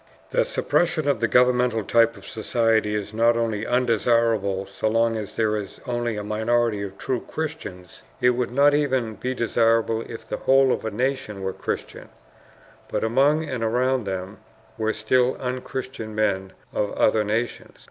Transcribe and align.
The 0.31 0.45
suppression 0.45 1.07
of 1.07 1.19
the 1.19 1.27
governmental 1.27 1.83
type 1.83 2.17
of 2.17 2.25
society 2.25 2.95
is 2.95 3.13
not 3.13 3.37
only 3.37 3.67
undesirable 3.67 4.65
so 4.65 4.87
long 4.87 5.15
as 5.15 5.35
there 5.35 5.55
is 5.55 5.79
only 5.85 6.17
a 6.17 6.23
minority 6.23 6.81
of 6.81 6.97
true 6.97 7.19
Christians; 7.21 8.01
it 8.19 8.31
would 8.31 8.49
not 8.49 8.73
even 8.73 9.13
be 9.13 9.35
desirable 9.35 10.01
if 10.01 10.27
the 10.27 10.37
whole 10.37 10.71
of 10.71 10.83
a 10.85 10.89
nation 10.89 11.43
were 11.43 11.53
Christians, 11.53 12.09
but 12.87 13.03
among 13.03 13.47
and 13.47 13.63
around 13.63 14.05
them 14.05 14.39
were 14.75 14.91
still 14.91 15.35
unchristian 15.39 16.15
men 16.15 16.53
of 16.73 16.91
other 16.93 17.23
nations. 17.23 17.77